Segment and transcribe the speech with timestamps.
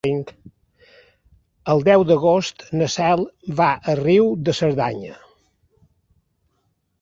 [1.73, 3.21] El deu d'agost na Cel
[3.61, 5.21] va a Riu de Cerdanya.